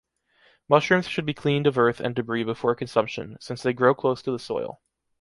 [0.67, 4.31] Mushrooms should be cleaned of earth and debris before consumption, since they grow close to
[4.31, 4.81] the soil.